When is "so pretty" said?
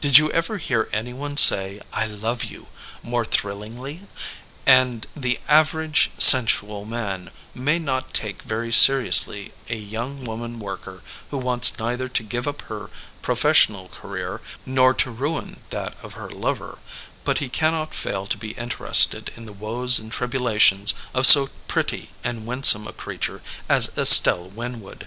21.24-22.10